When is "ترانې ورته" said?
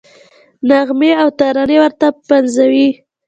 1.39-2.07